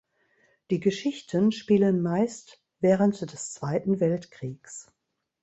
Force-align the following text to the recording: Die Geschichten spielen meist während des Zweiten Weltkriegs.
Die 0.71 0.79
Geschichten 0.79 1.51
spielen 1.51 2.01
meist 2.01 2.59
während 2.79 3.21
des 3.31 3.53
Zweiten 3.53 3.99
Weltkriegs. 3.99 4.91